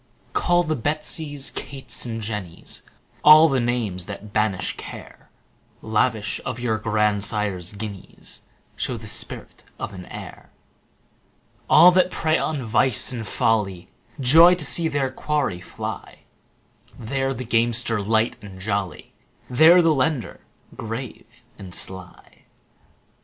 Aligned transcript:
Call 0.33 0.63
the 0.63 0.75
Betsies, 0.75 1.51
Kates, 1.53 2.07
and 2.07 2.23
Jennies, 2.23 2.81
All 3.23 3.47
the 3.47 3.59
names 3.59 4.07
that 4.07 4.33
banish 4.33 4.75
care; 4.75 5.29
10 5.83 5.91
Lavish 5.91 6.41
of 6.43 6.59
your 6.59 6.79
grandsire's 6.79 7.73
guineas, 7.73 8.41
Show 8.75 8.97
the 8.97 9.05
spirit 9.05 9.61
of 9.77 9.93
an 9.93 10.07
heir. 10.07 10.49
All 11.69 11.91
that 11.91 12.09
prey 12.09 12.39
on 12.39 12.65
vice 12.65 13.11
and 13.11 13.27
folly 13.27 13.89
Joy 14.19 14.55
to 14.55 14.65
see 14.65 14.87
their 14.87 15.11
quarry 15.11 15.61
fly: 15.61 16.21
There 16.97 17.31
the 17.31 17.45
gamester, 17.45 18.01
light 18.01 18.37
and 18.41 18.59
jolly, 18.59 19.13
15 19.49 19.57
There 19.57 19.81
the 19.83 19.93
lender, 19.93 20.39
grave 20.75 21.43
and 21.59 21.75
sly. 21.75 22.45